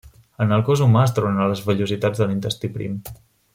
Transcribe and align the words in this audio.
En 0.45 0.55
el 0.55 0.63
cos 0.69 0.81
humà 0.85 1.03
es 1.09 1.13
troben 1.19 1.37
a 1.43 1.47
les 1.53 1.63
vellositats 1.69 2.23
de 2.25 2.29
l'intestí 2.31 2.73
prim. 2.79 3.01